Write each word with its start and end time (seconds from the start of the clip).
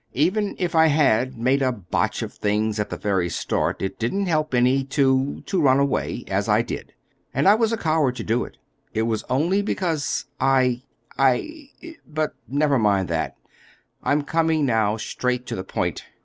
Even 0.15 0.55
if 0.57 0.73
I 0.73 0.87
had—made 0.87 1.61
a 1.61 1.71
botch 1.71 2.23
of 2.23 2.33
things 2.33 2.79
at 2.79 2.89
the 2.89 2.97
very 2.97 3.29
start, 3.29 3.83
it 3.83 3.99
didn't 3.99 4.25
help 4.25 4.55
any 4.55 4.83
to—to 4.83 5.61
run 5.61 5.77
away, 5.77 6.23
as 6.27 6.49
I 6.49 6.63
did. 6.63 6.95
And 7.35 7.47
I 7.47 7.53
was 7.53 7.71
a 7.71 7.77
coward 7.77 8.15
to 8.15 8.23
do 8.23 8.43
it. 8.43 8.57
It 8.95 9.03
was 9.03 9.23
only 9.29 9.61
because 9.61 10.25
I—I—But 10.39 12.33
never 12.47 12.79
mind 12.79 13.09
that. 13.09 13.35
I'm 14.01 14.23
coming 14.23 14.65
now 14.65 14.97
straight 14.97 15.45
to 15.45 15.55
the 15.55 15.63
point. 15.63 16.03